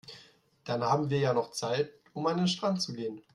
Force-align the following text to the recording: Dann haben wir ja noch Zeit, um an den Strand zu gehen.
Dann 0.63 0.81
haben 0.83 1.11
wir 1.11 1.19
ja 1.19 1.31
noch 1.31 1.51
Zeit, 1.51 1.93
um 2.13 2.25
an 2.25 2.37
den 2.37 2.47
Strand 2.47 2.81
zu 2.81 2.91
gehen. 2.95 3.21